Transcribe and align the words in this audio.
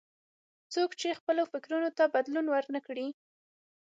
څوک 0.73 0.91
چې 0.99 1.17
خپلو 1.19 1.43
فکرونو 1.51 1.89
ته 1.97 2.03
بدلون 2.15 2.45
ور 2.49 2.65
نه 2.75 2.79
کړي. 2.87 3.07